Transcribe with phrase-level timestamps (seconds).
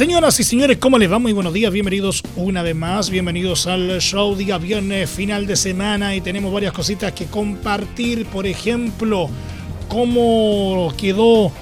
[0.00, 1.18] Señoras y señores, ¿cómo les va?
[1.18, 6.16] Muy buenos días, bienvenidos una vez más, bienvenidos al show día viernes, final de semana
[6.16, 9.28] y tenemos varias cositas que compartir, por ejemplo,
[9.90, 11.52] cómo quedó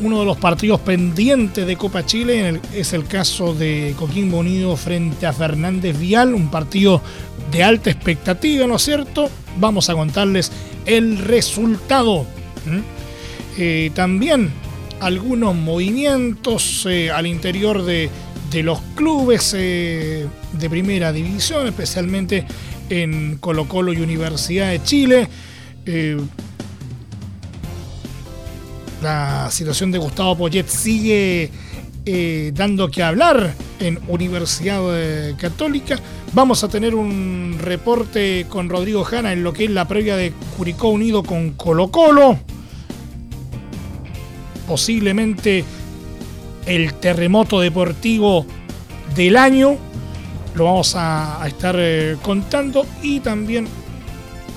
[0.00, 5.26] uno de los partidos pendientes de Copa Chile, es el caso de Coquimbo Unido frente
[5.26, 7.02] a Fernández Vial, un partido
[7.50, 9.28] de alta expectativa, ¿no es cierto?
[9.58, 10.52] Vamos a contarles
[10.86, 12.26] el resultado.
[13.58, 14.52] Eh, también
[15.00, 18.10] algunos movimientos eh, al interior de,
[18.62, 22.46] los clubes eh, de primera división, especialmente
[22.88, 25.28] en Colo Colo y Universidad de Chile.
[25.86, 26.18] Eh,
[29.02, 31.50] la situación de Gustavo Poyet sigue
[32.54, 34.80] dando que hablar en Universidad
[35.36, 36.00] Católica.
[36.32, 40.32] Vamos a tener un reporte con Rodrigo Jana en lo que es la previa de
[40.56, 42.38] Curicó Unido con Colo Colo
[44.68, 45.64] posiblemente
[46.66, 48.46] el terremoto deportivo
[49.16, 49.76] del año.
[50.54, 53.66] Lo vamos a, estar eh, contando y también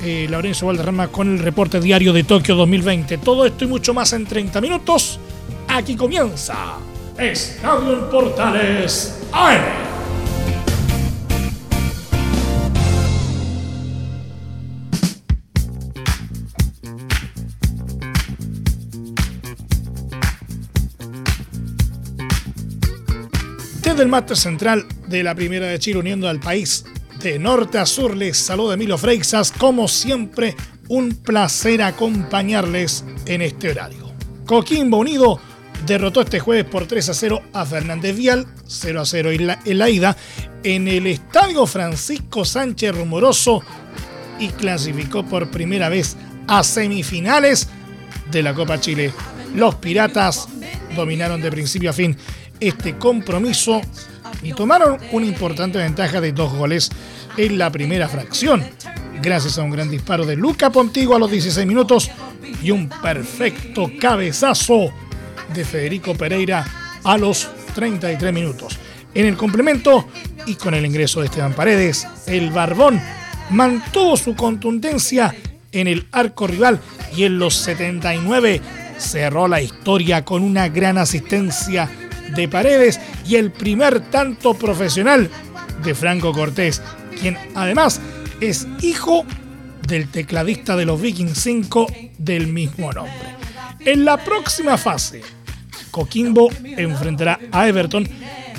[0.04, 3.18] eh, Lorenzo Valderrama con el reporte diario de Tokio 2020.
[3.20, 5.20] Todo esto y mucho más en 30 minutos.
[5.68, 6.78] Aquí comienza
[7.18, 9.22] Estadio en Portales.
[24.02, 26.86] Del máster central de la Primera de Chile uniendo al país
[27.22, 29.52] de norte a sur les saluda Emilio Freixas.
[29.52, 30.56] Como siempre,
[30.88, 34.12] un placer acompañarles en este horario.
[34.48, 35.40] Coquimbo Unido
[35.86, 39.60] derrotó este jueves por 3 a 0 a Fernández Vial, 0 a 0 en la,
[39.66, 40.18] en la ida,
[40.64, 43.62] en el Estadio Francisco Sánchez Rumoroso
[44.40, 46.18] y clasificó por primera vez
[46.48, 47.70] a semifinales
[48.32, 49.14] de la Copa Chile.
[49.54, 50.48] Los Piratas
[50.96, 52.18] dominaron de principio a fin
[52.62, 53.82] este compromiso
[54.42, 56.90] y tomaron una importante ventaja de dos goles
[57.38, 58.64] en la primera fracción,
[59.22, 62.10] gracias a un gran disparo de Luca Pontigo a los 16 minutos
[62.62, 64.94] y un perfecto cabezazo
[65.54, 66.66] de Federico Pereira
[67.04, 68.78] a los 33 minutos.
[69.14, 70.08] En el complemento
[70.46, 73.02] y con el ingreso de Esteban Paredes, el Barbón
[73.50, 75.36] mantuvo su contundencia
[75.72, 76.80] en el arco rival
[77.16, 78.62] y en los 79
[78.98, 81.90] cerró la historia con una gran asistencia
[82.36, 85.30] de Paredes y el primer tanto profesional
[85.84, 86.82] de Franco Cortés,
[87.20, 88.00] quien además
[88.40, 89.26] es hijo
[89.88, 91.88] del tecladista de los Vikings 5
[92.18, 93.36] del mismo nombre.
[93.80, 95.22] En la próxima fase,
[95.90, 98.08] Coquimbo enfrentará a Everton,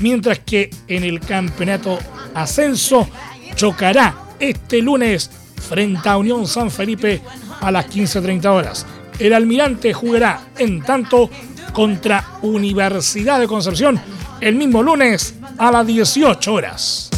[0.00, 1.98] mientras que en el campeonato
[2.34, 3.08] ascenso
[3.54, 5.30] chocará este lunes
[5.68, 7.22] frente a Unión San Felipe
[7.60, 8.86] a las 15.30 horas.
[9.18, 11.30] El almirante jugará en tanto
[11.72, 14.00] contra Universidad de Concepción
[14.40, 17.10] el mismo lunes a las 18 horas.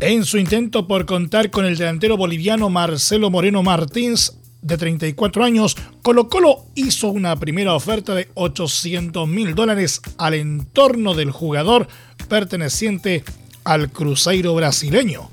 [0.00, 5.76] En su intento por contar con el delantero boliviano Marcelo Moreno Martins, de 34 años,
[6.02, 11.86] Colo Colo hizo una primera oferta de 800 mil dólares al entorno del jugador
[12.28, 13.24] perteneciente
[13.64, 15.30] al Cruzeiro brasileño.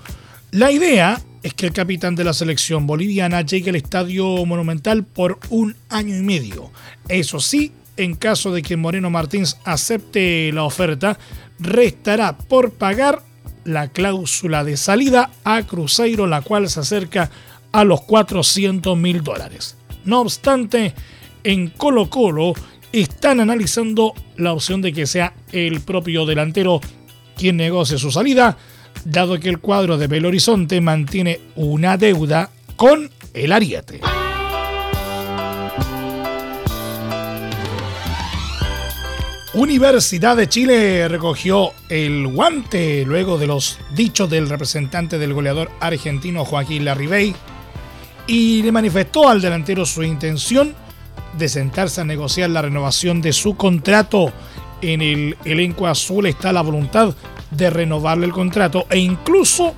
[0.51, 5.39] La idea es que el capitán de la selección boliviana llegue al Estadio Monumental por
[5.49, 6.71] un año y medio.
[7.09, 11.19] Eso sí, en caso de que Moreno Martins acepte la oferta,
[11.59, 13.21] restará por pagar
[13.65, 17.29] la cláusula de salida a Cruzeiro, la cual se acerca
[17.73, 19.77] a los 400 mil dólares.
[20.05, 20.93] No obstante,
[21.43, 22.53] en Colo Colo
[22.93, 26.79] están analizando la opción de que sea el propio delantero
[27.35, 28.57] quien negocie su salida,
[29.05, 34.01] dado que el cuadro de Belo Horizonte mantiene una deuda con el Ariete.
[39.53, 46.43] Universidad de Chile recogió el guante luego de los dichos del representante del goleador argentino
[46.43, 47.35] Joaquín Larribey
[48.25, 50.73] y le manifestó al delantero su intención
[51.37, 54.33] de sentarse a negociar la renovación de su contrato.
[54.81, 57.13] En el elenco azul está la voluntad
[57.55, 59.73] de renovarle el contrato e incluso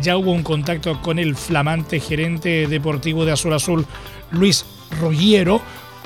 [0.00, 3.86] ya hubo un contacto con el flamante gerente deportivo de Azul Azul,
[4.30, 4.64] Luis
[5.00, 5.60] Ruggiero,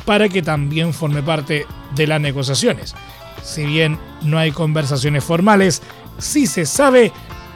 [0.05, 2.95] para que también forme parte de las negociaciones.
[3.43, 5.83] Si bien no hay conversaciones formales,
[6.19, 7.13] sí se sabe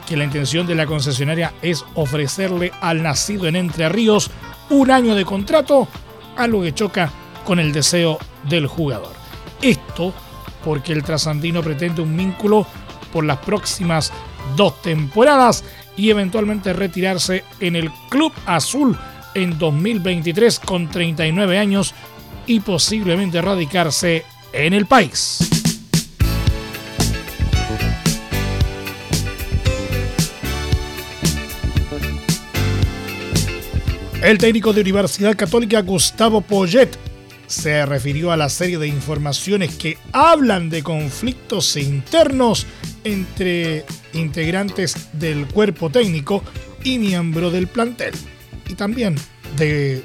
[0.07, 4.31] que la intención de la concesionaria es ofrecerle al nacido en Entre Ríos
[4.71, 5.89] un año de contrato,
[6.37, 7.11] algo que choca
[7.45, 8.19] con el deseo
[8.49, 9.13] del jugador.
[9.61, 10.15] Esto
[10.65, 12.67] porque el trasandino pretende un vínculo
[13.13, 14.13] por las próximas
[14.57, 15.65] dos temporadas
[15.97, 18.97] y eventualmente retirarse en el Club Azul
[19.35, 21.95] en 2023 con 39 años
[22.47, 25.39] y posiblemente radicarse en el país.
[34.23, 37.08] El técnico de Universidad Católica Gustavo Poyet
[37.49, 42.67] se refirió a la serie de informaciones que hablan de conflictos internos
[43.03, 46.45] entre integrantes del cuerpo técnico
[46.85, 48.15] y miembro del plantel.
[48.69, 49.17] Y también
[49.57, 50.05] de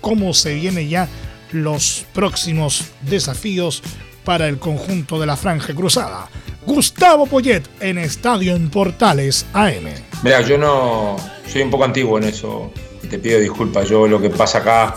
[0.00, 1.08] cómo se vienen ya
[1.50, 3.82] los próximos desafíos
[4.24, 6.28] para el conjunto de la Franja Cruzada.
[6.66, 9.88] Gustavo Poyet en Estadio en Portales AM.
[10.22, 11.16] Mira, yo no
[11.50, 12.70] soy un poco antiguo en eso.
[13.08, 13.88] Te pido disculpas.
[13.88, 14.94] Yo lo que pasa acá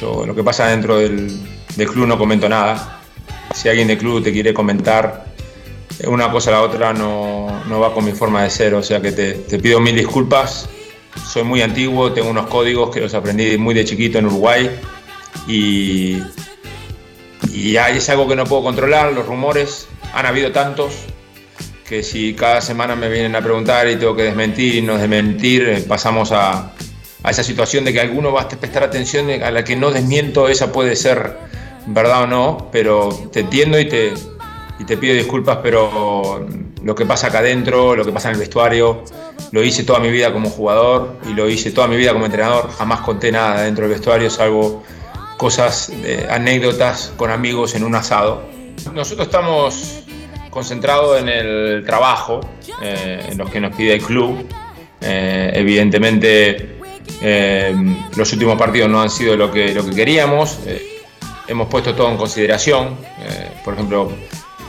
[0.00, 1.38] lo que pasa dentro del,
[1.76, 3.00] club no comento nada.
[3.54, 5.26] Si alguien del club te quiere comentar
[6.06, 8.74] una cosa a la otra, no, va con mi forma de ser.
[8.74, 10.68] O sea que te, pido mil disculpas.
[11.30, 14.70] Soy muy antiguo, tengo unos códigos que los aprendí muy de chiquito en Uruguay
[15.46, 16.22] y,
[17.52, 19.88] y es algo que no puedo controlar, los rumores.
[20.14, 20.94] Han habido tantos
[21.86, 25.68] que si cada semana me vienen a preguntar y tengo que desmentir y no desmentir,
[25.68, 26.72] eh, pasamos a,
[27.22, 30.48] a esa situación de que alguno va a prestar atención a la que no desmiento,
[30.48, 31.36] esa puede ser
[31.86, 34.14] verdad o no, pero te entiendo y te,
[34.78, 36.46] y te pido disculpas, pero
[36.82, 39.04] lo que pasa acá adentro, lo que pasa en el vestuario,
[39.52, 42.70] lo hice toda mi vida como jugador y lo hice toda mi vida como entrenador,
[42.70, 44.82] jamás conté nada dentro del vestuario, salvo
[45.36, 45.92] cosas,
[46.30, 48.42] anécdotas con amigos en un asado.
[48.92, 50.02] Nosotros estamos
[50.50, 52.40] concentrados en el trabajo,
[52.80, 54.46] eh, en lo que nos pide el club.
[55.00, 56.81] Eh, evidentemente
[57.24, 57.72] eh,
[58.16, 60.58] los últimos partidos no han sido lo que, lo que queríamos.
[60.66, 61.02] Eh,
[61.46, 62.96] hemos puesto todo en consideración.
[63.20, 64.10] Eh, por ejemplo,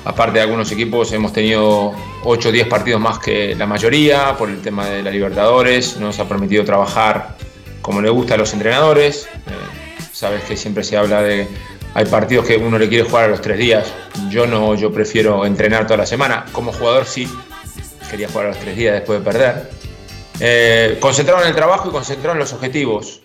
[0.06, 4.50] aparte de algunos equipos, hemos tenido 8 o 10 partidos más que la mayoría por
[4.50, 5.98] el tema de la Libertadores.
[5.98, 7.36] Nos ha permitido trabajar
[7.82, 9.28] como le gusta a los entrenadores.
[10.12, 11.48] sabes que siempre se habla de
[11.96, 13.92] hay partidos que uno le quiere jugar a los tres días.
[14.30, 16.46] Yo no, yo prefiero entrenar toda la semana.
[16.52, 17.28] Como jugador sí,
[18.10, 19.83] quería jugar a los tres días después de perder
[20.40, 23.22] eh, concentrado en el trabajo y concentrado en los objetivos.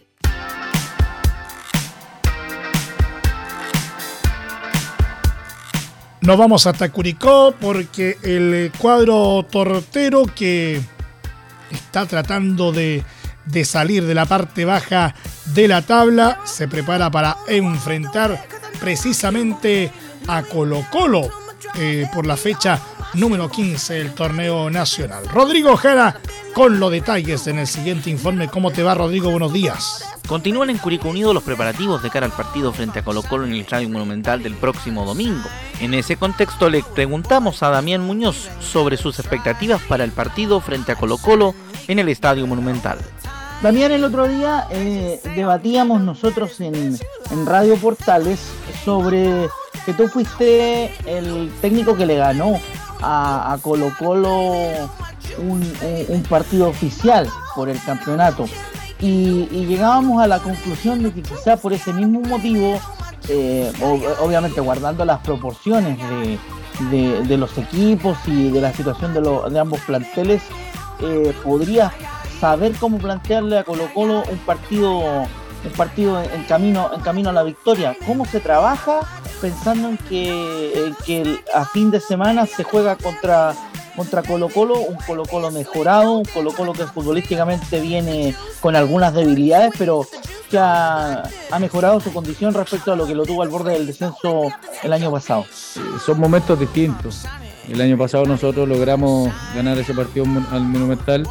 [6.21, 10.81] Nos vamos hasta Curicó porque el cuadro tortero que
[11.71, 13.03] está tratando de,
[13.47, 15.15] de, salir de la parte baja
[15.47, 18.45] de la tabla se prepara para enfrentar
[18.79, 19.91] precisamente
[20.27, 21.31] a Colo Colo
[21.77, 22.81] eh, por la fecha
[23.15, 25.25] número 15 del torneo nacional.
[25.29, 26.21] Rodrigo Jara
[26.55, 28.49] con los detalles en el siguiente informe.
[28.49, 29.31] ¿Cómo te va Rodrigo?
[29.31, 30.05] Buenos días.
[30.27, 33.53] Continúan en Curicó Unido los preparativos de cara al partido frente a Colo Colo en
[33.53, 35.49] el Estadio Monumental del próximo domingo.
[35.81, 40.93] En ese contexto le preguntamos a Damián Muñoz sobre sus expectativas para el partido frente
[40.93, 41.55] a Colo Colo
[41.87, 42.99] en el Estadio Monumental.
[43.63, 46.99] Damián, el otro día eh, debatíamos nosotros en,
[47.31, 48.39] en Radio Portales
[48.85, 49.49] sobre
[49.87, 52.61] que tú fuiste el técnico que le ganó
[53.03, 54.53] a, Colo Colo
[55.39, 58.47] un, partido oficial por el campeonato.
[59.01, 62.81] Y, llegábamos a la conclusión de que quizá por ese mismo motivo,
[63.29, 63.73] eh,
[64.21, 65.99] obviamente guardando las proporciones
[66.91, 70.43] de, los equipos y de la situación de, ambos planteles,
[71.01, 71.93] eh, podría
[72.41, 75.27] saber cómo plantearle a Colo Colo un partido
[75.65, 77.97] un partido en camino en camino a la victoria.
[78.07, 79.01] ¿Cómo se trabaja
[79.41, 83.55] pensando en que, que a fin de semana se juega contra,
[83.97, 89.15] contra Colo Colo, un Colo Colo mejorado, un Colo Colo que futbolísticamente viene con algunas
[89.15, 90.07] debilidades, pero
[90.51, 91.29] que ha,
[91.61, 94.49] mejorado su condición respecto a lo que lo tuvo al borde del descenso
[94.83, 95.45] el año pasado.
[96.05, 97.27] Son momentos distintos.
[97.69, 101.29] El año pasado nosotros logramos ganar ese partido al Monumental.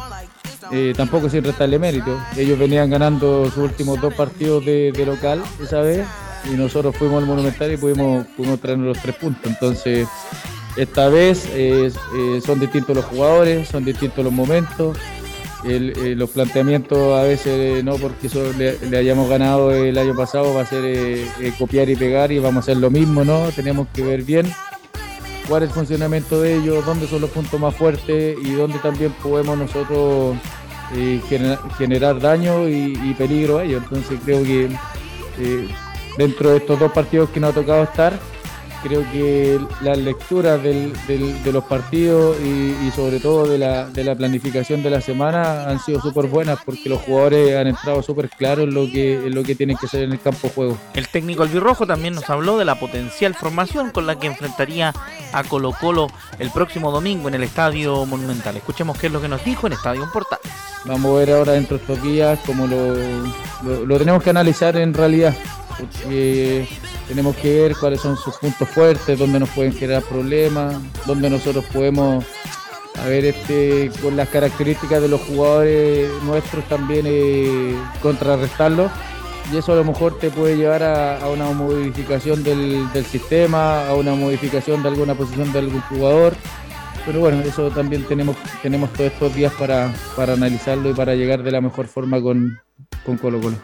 [0.70, 2.20] Eh, tampoco sin restarle mérito.
[2.36, 6.06] Ellos venían ganando sus últimos dos partidos de, de local esa vez
[6.44, 9.50] y nosotros fuimos al Monumental y pudimos, pudimos traernos los tres puntos.
[9.50, 10.06] Entonces,
[10.78, 11.90] esta vez eh,
[12.44, 14.96] son distintos los jugadores, son distintos los momentos.
[15.64, 20.60] Eh, los planteamientos a veces no porque eso le, hayamos ganado el año pasado va
[20.60, 23.50] a ser eh, copiar y pegar y vamos a hacer lo mismo, ¿no?
[23.50, 24.46] Tenemos que ver bien
[25.48, 29.12] cuál es el funcionamiento de ellos, dónde son los puntos más fuertes y dónde también
[29.20, 30.36] podemos nosotros
[31.76, 33.82] generar, daño y, peligro a ellos.
[33.82, 34.68] Entonces creo que
[36.18, 38.18] dentro de estos dos partidos que nos ha tocado estar,
[38.82, 44.14] creo que las lecturas del, de los partidos y, sobre todo de la, de la,
[44.14, 48.66] planificación de la semana han sido súper buenas porque los jugadores han entrado súper claros
[48.66, 50.78] en lo, que, en lo que tienen que ser en el campo de juego.
[50.94, 54.92] El técnico albirrojo también nos habló de la potencial formación con la que enfrentaría
[55.32, 56.08] a Colo Colo
[56.40, 58.56] el próximo domingo en el Estadio Monumental.
[58.56, 60.40] Escuchemos qué es lo que nos dijo en Estadio Portal.
[60.84, 62.94] Vamos a ver ahora dentro de estos días cómo lo,
[63.62, 65.34] lo, lo tenemos que analizar en realidad
[65.78, 66.68] porque
[67.06, 71.64] tenemos que ver cuáles son sus puntos fuertes, dónde nos pueden generar problemas, dónde nosotros
[71.72, 72.24] podemos,
[73.02, 78.90] a ver, este, con las características de los jugadores nuestros también eh, contrarrestarlos.
[79.52, 84.14] Y eso a lo mejor te puede llevar a, una modificación del, sistema, a una
[84.14, 86.34] modificación de alguna posición de algún jugador.
[87.06, 91.42] Pero bueno, eso también tenemos, tenemos todos estos días para, para analizarlo y para llegar
[91.42, 92.60] de la mejor forma con,
[93.06, 93.56] con Colo Colo.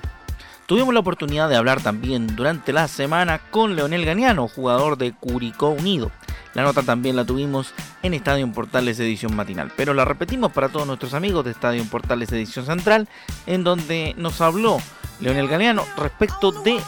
[0.66, 5.68] Tuvimos la oportunidad de hablar también durante la semana con Leonel Ganiano, jugador de Curicó
[5.68, 6.11] Unido.
[6.54, 10.87] La nota también la tuvimos en Estadio Portales Edición Matinal, pero la repetimos para todos
[10.87, 13.09] nuestros amigos de Estadio Portales Edición Central,
[13.47, 14.78] en donde nos habló
[15.21, 16.78] Leonel Ganiano respecto de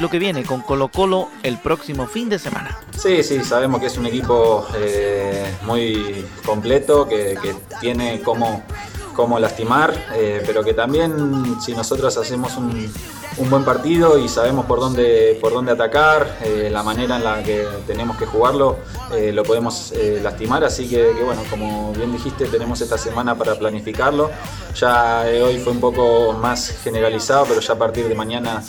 [0.00, 2.78] lo que viene con Colo Colo el próximo fin de semana.
[2.98, 8.64] Sí, sí, sabemos que es un equipo eh, muy completo, que, que tiene como
[9.20, 12.90] cómo lastimar, eh, pero que también si nosotros hacemos un,
[13.50, 17.66] buen partido y sabemos por dónde, por dónde atacar, eh, la manera en la que
[17.86, 18.78] tenemos que jugarlo,
[19.12, 20.64] eh, lo podemos lastimar.
[20.64, 24.30] Así que, bueno, como bien dijiste, tenemos esta semana para planificarlo.
[24.74, 28.62] Ya hoy fue un poco más generalizado, pero ya a partir de mañana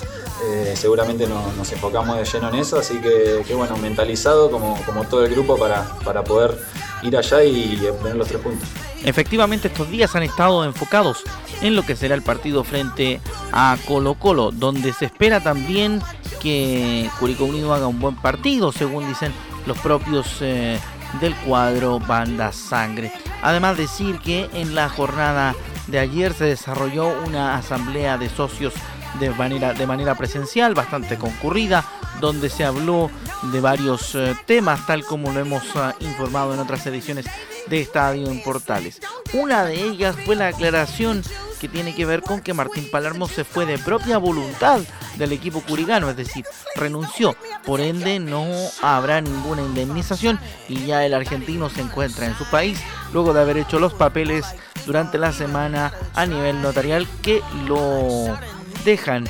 [0.75, 2.79] seguramente nos enfocamos de lleno en eso.
[2.79, 6.57] Así que, bueno, mentalizado como, como todo el grupo para, para poder
[7.03, 8.67] ir allá y obtener los tres puntos.
[9.03, 11.24] Efectivamente estos días han estado enfocados
[11.62, 13.19] en lo que será el partido frente
[13.51, 16.01] a Colo Colo, donde se espera también
[16.39, 19.33] que Curicó Unido haga un buen partido, según dicen
[19.65, 20.79] los propios eh,
[21.19, 23.12] del cuadro Banda Sangre.
[23.41, 25.55] Además decir que en la jornada
[25.88, 28.74] de ayer se desarrolló una asamblea de socios
[29.20, 31.86] de manera, de manera presencial, bastante concurrida,
[32.20, 33.10] donde se habló
[33.51, 37.25] de varios eh, temas, tal como lo hemos eh, informado en otras ediciones
[37.68, 39.01] de Estadio en Portales.
[39.34, 41.24] Una de ellas fue la aclaración
[41.60, 44.80] que tiene que ver con que Martín Palermo se fue de propia voluntad
[45.18, 46.44] del equipo curigano, es decir,
[46.75, 47.36] renunció.
[47.65, 48.48] Por ende, no
[48.82, 52.80] habrá ninguna indemnización y ya el argentino se encuentra en su país
[53.13, 54.44] luego de haber hecho los papeles
[54.88, 58.36] durante la semana a nivel notarial que lo
[58.83, 59.25] dejan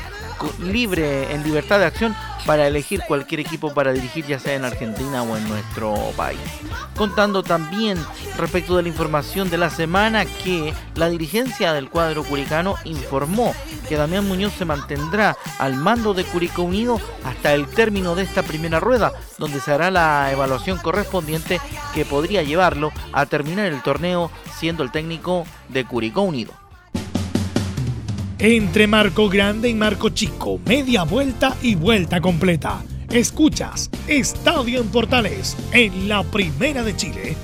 [0.59, 2.15] libre en libertad de acción
[2.45, 6.39] para elegir cualquier equipo para dirigir ya sea en Argentina o en nuestro país.
[6.95, 7.97] Contando también
[8.37, 13.53] respecto de la información de la semana que la dirigencia del cuadro curicano informó
[13.87, 18.43] que Damián Muñoz se mantendrá al mando de Curicó Unido hasta el término de esta
[18.43, 21.59] primera rueda, donde se hará la evaluación correspondiente
[21.93, 26.60] que podría llevarlo a terminar el torneo siendo el técnico de Curicó Unido
[28.43, 32.81] entre Marco Grande y Marco Chico, media vuelta y vuelta completa.
[33.11, 37.35] Escuchas Estadio en Portales en la Primera de Chile,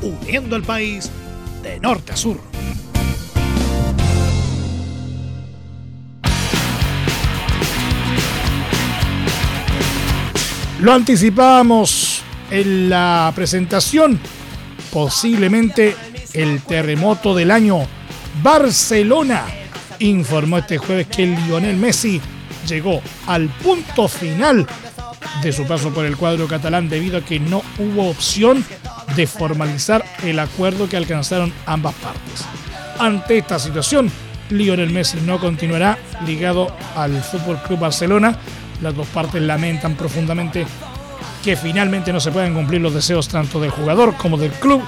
[0.00, 1.10] uniendo al país
[1.62, 2.40] de norte a sur.
[10.80, 14.18] Lo anticipábamos en la presentación,
[14.90, 15.94] posiblemente
[16.32, 17.80] el terremoto del año
[18.42, 19.44] Barcelona
[19.98, 22.20] informó este jueves que Lionel Messi
[22.66, 24.66] llegó al punto final
[25.42, 28.64] de su paso por el cuadro catalán debido a que no hubo opción
[29.14, 32.44] de formalizar el acuerdo que alcanzaron ambas partes.
[32.98, 34.10] Ante esta situación,
[34.50, 38.36] Lionel Messi no continuará ligado al Fútbol Club Barcelona.
[38.82, 40.66] Las dos partes lamentan profundamente
[41.42, 44.82] que finalmente no se puedan cumplir los deseos tanto del jugador como del club,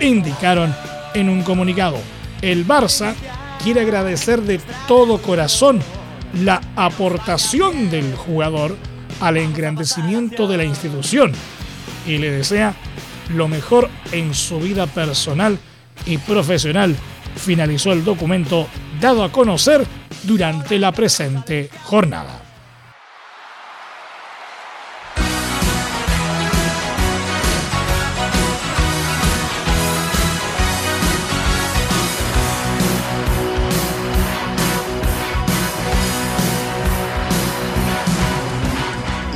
[0.00, 0.74] indicaron
[1.14, 1.98] en un comunicado.
[2.40, 3.14] El Barça
[3.64, 5.80] quiere agradecer de todo corazón
[6.42, 8.76] la aportación del jugador
[9.20, 11.32] al engrandecimiento de la institución
[12.06, 12.74] y le desea
[13.30, 15.58] lo mejor en su vida personal
[16.04, 16.94] y profesional,
[17.36, 18.68] finalizó el documento
[19.00, 19.86] dado a conocer
[20.24, 22.43] durante la presente jornada.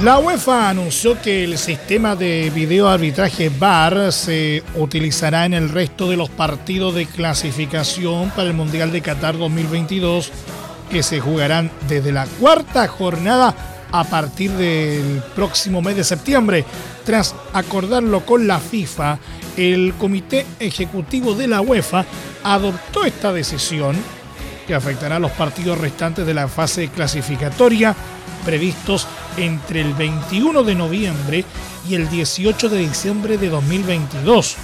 [0.02, 6.09] La UEFA anunció que el sistema de video arbitraje VAR se utilizará en el resto
[6.09, 10.31] de los partidos de clasificación para el Mundial de Qatar 2022
[10.88, 13.52] que se jugarán desde la cuarta jornada
[13.90, 16.64] a partir del próximo mes de septiembre.
[17.05, 19.19] Tras acordarlo con la FIFA,
[19.57, 22.07] el Comité Ejecutivo de la UEFA
[22.45, 23.97] adoptó esta decisión
[24.69, 27.97] que afectará a los partidos restantes de la fase clasificatoria
[28.45, 29.09] previstos
[29.39, 31.45] entre el 21 de noviembre
[31.89, 34.57] y el 18 de diciembre de 2022.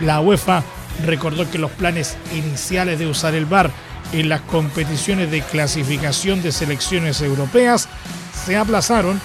[0.00, 0.62] La UEFA
[1.06, 3.70] recordó que los planes iniciales de usar el VAR
[4.12, 7.88] en las competiciones de clasificación de selecciones europeas
[8.44, 9.18] se aplazaron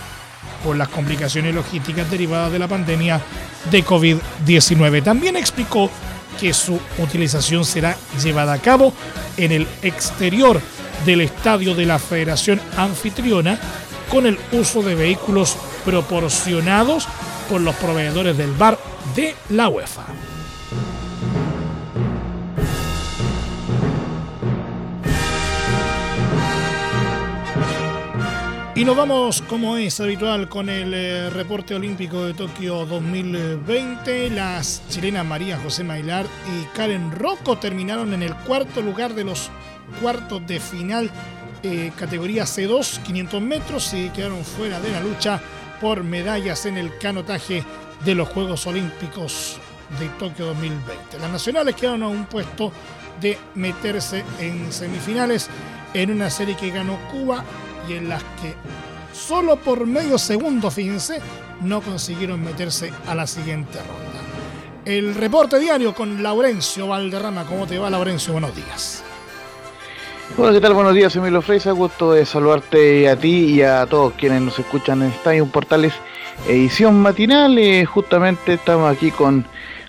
[0.64, 3.20] por las complicaciones logísticas derivadas de la pandemia
[3.70, 5.04] de COVID-19.
[5.04, 5.92] También explicó
[6.40, 8.94] que su utilización será llevada a cabo
[9.38, 10.62] en el exterior
[11.06, 13.60] del estadio de la Federación Anfitriona
[14.10, 17.08] con el uso de vehículos proporcionados
[17.50, 18.78] por los proveedores del bar
[19.16, 20.06] de la UEFA.
[28.82, 34.32] Y nos vamos, como es habitual, con el eh, reporte olímpico de Tokio 2020.
[34.32, 39.52] Las chilenas María José Mailar y Karen Rocco terminaron en el cuarto lugar de los
[40.02, 41.12] cuartos de final
[41.62, 45.40] eh, categoría C2, 500 metros, y quedaron fuera de la lucha
[45.80, 47.64] por medallas en el canotaje
[48.04, 49.60] de los Juegos Olímpicos
[50.00, 51.20] de Tokio 2020.
[51.20, 52.72] Las nacionales quedaron a un puesto
[53.22, 55.52] de meterse en semifinales
[55.94, 57.46] en una serie que ganó Cuba
[57.88, 58.56] y en las que
[59.14, 61.20] solo por medio segundo, fíjense,
[61.62, 64.22] no consiguieron meterse a la siguiente ronda.
[64.86, 67.46] El reporte diario con Laurencio Valderrama.
[67.46, 68.34] ¿Cómo te va, Laurencio?
[68.34, 69.04] Buenos días.
[70.38, 70.74] Hola, ¿qué tal?
[70.74, 71.72] Buenos días, Emilio Freisa.
[71.72, 75.94] Gusto de saludarte a ti y a todos quienes nos escuchan en Estadio Portales
[76.48, 77.58] edición matinal.
[77.60, 79.46] Eh, justamente estamos aquí con,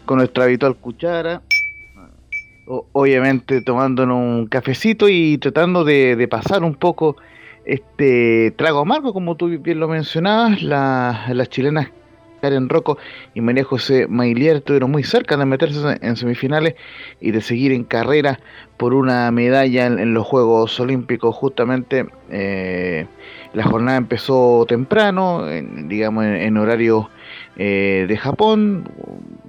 [0.09, 1.41] nuestra habitual cuchara.
[2.67, 7.17] obviamente tomándonos un cafecito y tratando de pasar un poco
[7.65, 11.89] este trago amargo, como tú bien lo mencionabas, las chilenas
[12.43, 12.99] Karen Rocco
[13.35, 16.75] y María José Mailier estuvieron muy cerca de meterse en semifinales
[17.21, 18.41] y de seguir en carrera
[18.77, 21.37] por una medalla en, los Juegos Olímpicos.
[21.37, 23.07] Justamente eh,
[23.55, 27.11] la jornada empezó temprano, digamos en, horario
[27.57, 28.89] eh, de Japón,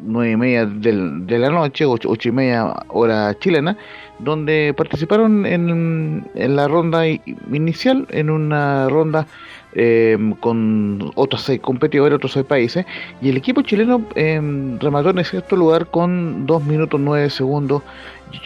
[0.03, 3.75] nueve y media de la noche, ocho, ocho, y media hora chilena,
[4.23, 9.27] donde participaron en, en la ronda inicial, en una ronda
[9.75, 12.85] eh, con otros seis competidores, otros seis países,
[13.21, 14.39] y el equipo chileno eh,
[14.79, 17.81] remató en sexto lugar con 2 minutos 9 segundos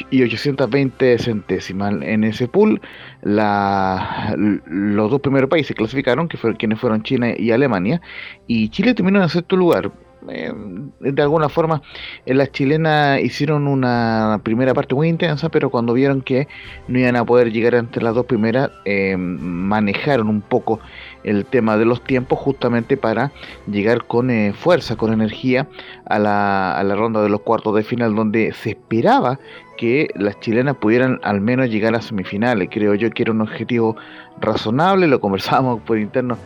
[0.10, 1.96] y 820 centésimas.
[2.02, 2.80] En ese pool,
[3.24, 8.02] la, los dos primeros países clasificaron, que fueron quienes fueron China y Alemania,
[8.48, 9.92] y Chile terminó en sexto lugar.
[10.30, 10.52] Eh,
[11.00, 11.82] de alguna forma
[12.26, 16.48] eh, las chilenas hicieron una primera parte muy intensa, pero cuando vieron que
[16.88, 20.80] no iban a poder llegar entre las dos primeras, eh, manejaron un poco
[21.24, 23.32] el tema de los tiempos justamente para
[23.70, 25.68] llegar con fuerza, con energía
[26.06, 29.40] a la, a la ronda de los cuartos de final, donde se esperaba
[29.78, 32.70] que las chilenas pudieran al menos llegar a semifinales.
[32.72, 33.96] Creo yo que era un objetivo
[34.40, 36.38] razonable, lo conversábamos por interno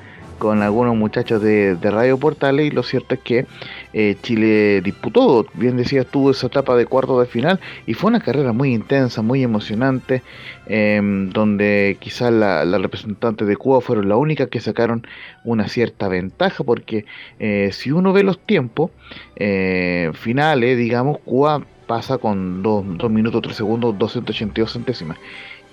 [0.41, 3.45] con algunos muchachos de, Radio Portales y lo cierto es que
[3.93, 8.21] eh, Chile disputó, bien decías tú, esa etapa de cuarto de final y fue una
[8.21, 10.23] carrera muy intensa, muy emocionante,
[10.65, 15.05] em, donde quizás la, representante de Cuba fueron la única que sacaron
[15.43, 17.05] una cierta ventaja porque
[17.37, 18.89] eh, si uno ve los tiempos
[19.35, 25.19] eh, finales, digamos, Cuba pasa con 2 minutos 3 segundos 282 centésimas.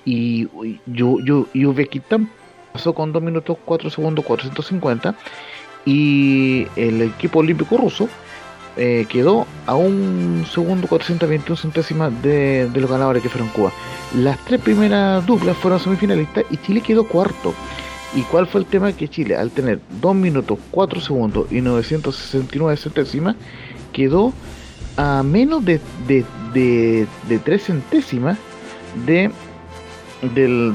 [0.04, 0.46] Y,
[1.54, 2.28] y Uzbekistán
[2.94, 5.14] con 2 minutos 4 segundos 450
[5.84, 8.08] y el equipo olímpico ruso
[8.76, 13.72] eh, quedó a un segundo 421 centésimas de, los ganadores que fueron Cuba.
[14.14, 17.54] Las tres primeras duplas fueron semifinalistas y Chile quedó cuarto.
[18.14, 18.92] ¿Y cuál fue el tema?
[18.92, 23.34] Que Chile, al tener 2 minutos 4 segundos y 969 centésimas,
[23.92, 24.32] quedó
[24.96, 28.38] a menos de, de, de 3 centésimas
[29.06, 29.30] de
[30.22, 30.72] del,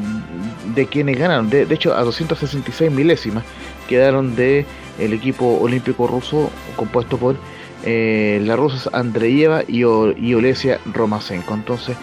[0.75, 1.49] de quienes ganaron.
[1.49, 3.43] De, hecho, a 266 milésimas
[3.88, 4.65] quedaron de
[4.99, 7.36] el equipo olímpico ruso compuesto por
[7.84, 11.53] eh, las rusas Andreeva y, y Olesia Romasenko.
[11.53, 11.97] Entonces,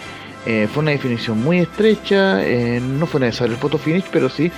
[0.47, 2.45] eh, fue una definición muy estrecha.
[2.45, 4.51] Eh, no fue necesario el photo finish, pero sí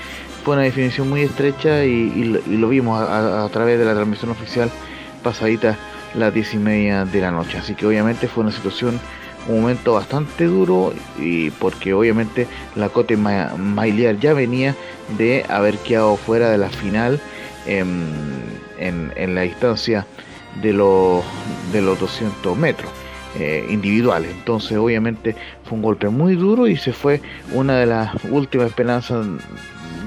[0.45, 4.71] fue una definición muy estrecha y, lo, vimos a, a, través de la transmisión oficial
[5.23, 5.79] pasadita
[6.15, 7.59] las 10 y media de la noche.
[7.59, 9.01] Así que obviamente fue una situación
[9.49, 14.77] un momento bastante duro y porque obviamente la Cote Mailiar ya venía
[15.19, 17.21] de haber quedado fuera de la final
[17.67, 20.07] en, la distancia
[20.61, 21.25] de los,
[21.73, 22.91] de los 200 metros.
[23.35, 27.23] Eh, individuales entonces obviamente fue un golpe muy duro y se fue
[27.55, 29.25] una de las últimas esperanzas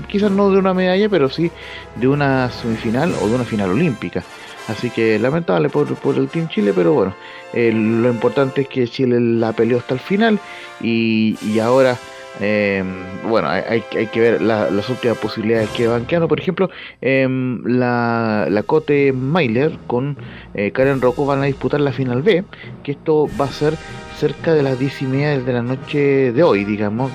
[0.06, 1.52] quizás no de una medalla, pero sí
[1.96, 4.24] de una semifinal o de una final olímpica.
[4.68, 7.16] Así que lamentable por, el Team Chile, pero bueno,
[7.54, 10.40] eh, lo importante es que Chile la peleó hasta el final
[10.82, 11.98] y, ahora,
[12.40, 12.84] eh,
[13.30, 16.28] bueno, hay, que ver las últimas posibilidades que van quedando.
[16.28, 16.70] Por ejemplo,
[17.02, 20.18] em, la, la Cote Mailer con
[20.56, 22.44] eh, Karen Rocco van a disputar la final B,
[22.84, 23.76] que esto va a ser
[24.18, 27.12] cerca de las 10 y media de la noche de hoy, digamos,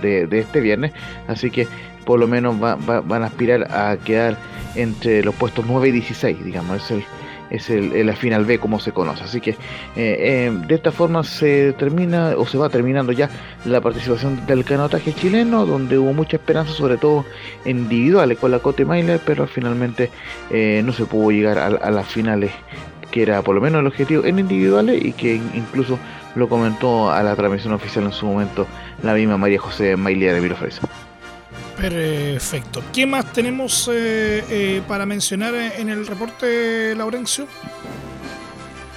[0.00, 0.92] de, de, este viernes.
[1.26, 1.66] Así que
[2.04, 4.36] por lo menos van a aspirar a quedar
[4.78, 7.04] entre los puestos 9 y 16, digamos, es el
[7.50, 9.24] es el, la final B como se conoce.
[9.24, 9.56] Así que eh,
[9.96, 13.30] eh, de esta forma se termina o se va terminando ya
[13.64, 17.24] la participación del canotaje chileno, donde hubo mucha esperanza, sobre todo
[17.64, 20.10] individuales con la Cote Mailer, pero finalmente
[20.50, 22.52] eh, no se pudo llegar a, las finales,
[23.10, 25.98] que era por lo menos el objetivo en individuales y que incluso
[26.34, 28.66] lo comentó a la transmisión oficial en su momento
[29.02, 30.56] la misma María José Mailia de Miro
[31.80, 32.82] Perfecto.
[32.92, 37.46] ¿Qué más tenemos eh, eh, para mencionar en el reporte, Laurencio?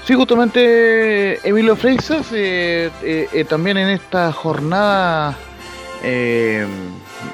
[0.05, 5.37] Sí, justamente Emilio Freixas, eh, también en esta jornada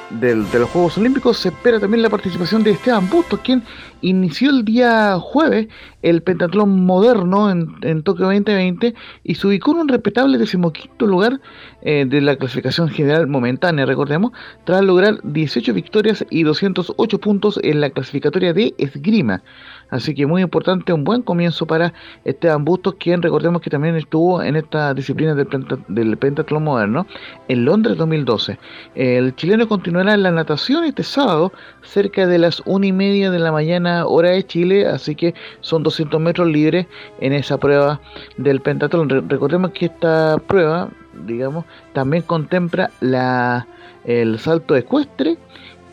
[0.10, 3.64] del, de los Juegos Olímpicos se espera también la participación de Esteban Bustos, quien
[4.02, 5.68] inició el día jueves
[6.02, 8.94] el pentatlón moderno en, Tokio 2020
[9.24, 11.42] y se ubicó en un respetable decimoquinto lugar
[11.82, 14.32] eh, de la clasificación general momentánea, recordemos,
[14.66, 19.44] tras lograr 18 victorias y 208 puntos en la clasificatoria de esgrima.
[19.90, 21.94] Así que muy importante, un buen comienzo para
[22.26, 25.48] Esteban Bustos, quien recordemos que también estuvo en esta disciplina del,
[25.88, 27.08] del pentatlón moderno
[27.48, 28.58] en Londres 2012.
[28.96, 33.40] El chileno continuará en la natación este sábado cerca de las una y media de
[33.40, 36.88] la mañana hora de Chile, así que son 200 metros libres
[37.20, 38.02] en esa prueba
[38.38, 39.30] del pentatlón.
[39.30, 40.90] recordemos que esta prueba,
[41.26, 43.68] digamos, también contempla la,
[44.06, 45.38] el salto ecuestre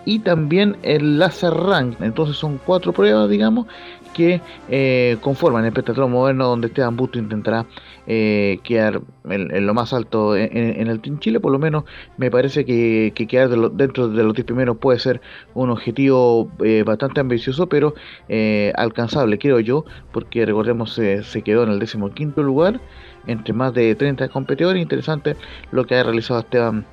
[0.04, 2.00] y también el láser rank.
[2.00, 3.66] Entonces son cuatro pruebas, digamos,
[4.14, 7.66] que eh, conforman el pentatlón moderno donde Esteban Busto intentará
[8.06, 11.40] eh, quedar en, lo más alto en, el Team Chile.
[11.40, 11.84] Por lo menos
[12.16, 15.20] me parece que, quedar dentro de los 10 primeros puede ser
[15.54, 17.94] un objetivo eh, bastante ambicioso, pero
[18.74, 22.80] alcanzable, creo yo, porque recordemos se quedó en el décimo quinto lugar
[23.26, 24.80] entre más de 30 competidores.
[24.80, 25.36] Interesante
[25.72, 26.86] lo que ha realizado Esteban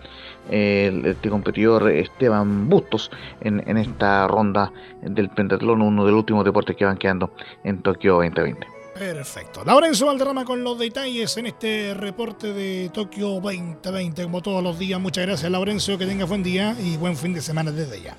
[0.50, 6.76] el, competidor Esteban Bustos en, en, esta ronda del pentatlón, uno de los últimos deportes
[6.76, 8.82] que van quedando en Tokio 2020.
[9.02, 9.64] Perfecto.
[9.66, 15.00] Laurencio Valderrama con los detalles en este reporte de Tokio 2020, como todos los días.
[15.00, 15.98] Muchas gracias, Laurencio.
[15.98, 18.16] Que tenga buen día y buen fin de semana desde ya.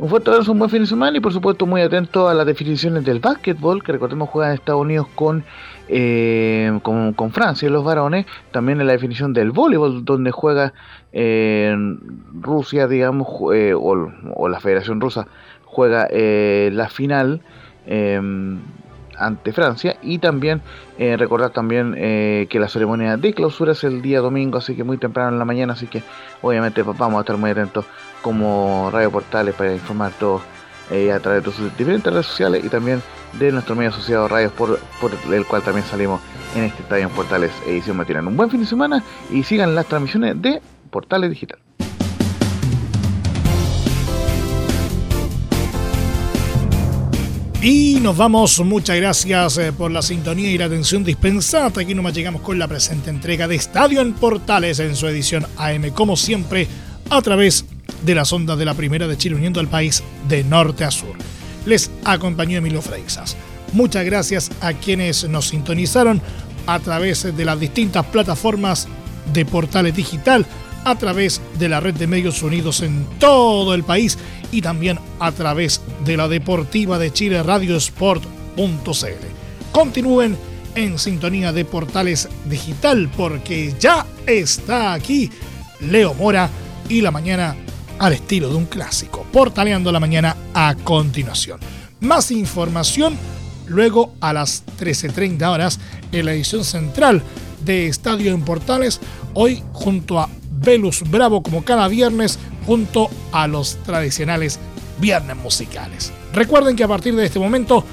[0.00, 2.46] Un fuerte abrazo, un buen fin de semana y por supuesto muy atento a las
[2.46, 5.42] definiciones del básquetbol, que recordemos juega en Estados Unidos con,
[5.88, 10.72] eh, con, Francia, los varones, también en la definición del voleibol, donde juega
[11.12, 11.74] eh,
[12.40, 15.26] Rusia, digamos, eh, o, la Federación Rusa
[15.64, 17.40] juega la final
[19.18, 19.96] ante Francia.
[20.00, 20.62] Y también
[20.96, 25.30] recordar también que la ceremonia de clausura es el día domingo, así que muy temprano
[25.30, 26.04] en la mañana, así que
[26.40, 27.84] obviamente vamos a estar muy atentos
[28.22, 30.42] como Radio Portales para informar todos
[30.90, 33.02] eh, a través de sus diferentes redes sociales y también
[33.38, 36.20] de nuestro medio asociado Radios por, por el cual también salimos
[36.54, 38.26] en este Estadio en Portales edición matinal.
[38.26, 41.58] Un buen fin de semana y sigan las transmisiones de Portales Digital.
[47.60, 51.66] Y nos vamos, muchas gracias eh, por la sintonía y la atención dispensada.
[51.66, 55.90] Aquí nomás llegamos con la presente entrega de Estadio en Portales en su edición AM,
[55.90, 56.68] como siempre,
[57.10, 60.84] a través de las ondas de la Primera de Chile uniendo al país de norte
[60.84, 61.16] a sur.
[61.66, 63.36] Les acompañó Emilio Freixas.
[63.72, 66.22] Muchas gracias a quienes nos sintonizaron
[66.66, 68.88] a través de las distintas plataformas
[69.32, 70.46] de portales digital,
[70.84, 74.18] a través de la red de medios unidos en todo el país
[74.52, 78.22] y también a través de la Deportiva de Chile Radiosport.cl.
[79.72, 80.36] Continúen
[80.74, 85.30] en sintonía de portales digital porque ya está aquí
[85.80, 86.48] Leo Mora
[86.88, 87.56] y la mañana
[87.98, 91.58] al estilo de un clásico, portaleando la mañana a continuación.
[92.00, 93.16] Más información
[93.66, 95.78] luego a las 13.30 horas
[96.12, 97.22] en la edición central
[97.64, 99.00] de Estadio en Portales,
[99.34, 104.58] hoy junto a Velus Bravo como cada viernes, junto a los tradicionales
[105.00, 106.12] viernes musicales.
[106.32, 107.84] Recuerden que a partir de este momento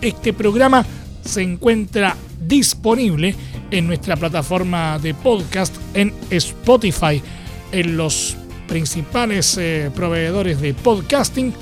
[0.00, 0.84] este programa
[1.24, 3.34] se encuentra disponible
[3.70, 7.22] en nuestra plataforma de podcast en Spotify,
[7.72, 8.36] en los
[8.70, 11.52] principales eh, proveedores de podcasting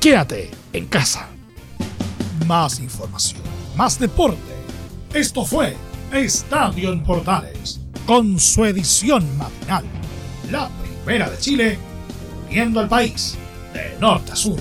[0.00, 1.28] quédate en casa.
[2.44, 3.42] Más información,
[3.76, 4.56] más deporte.
[5.14, 5.76] Esto fue
[6.12, 9.84] Estadio en Portales, con su edición matinal
[10.50, 10.70] la
[11.04, 11.78] primera de Chile,
[12.50, 13.36] viendo al país
[13.72, 14.58] de norte a sur.